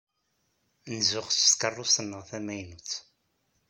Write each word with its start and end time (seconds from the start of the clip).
Nzuxx 0.97 1.35
s 1.47 1.51
tkeṛṛust-nneɣ 1.53 2.21
tamaynut. 2.29 2.91